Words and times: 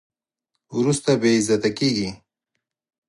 وروسته 0.77 1.11
بې 1.21 1.29
عزته 1.39 1.69
کېږي. 1.77 2.09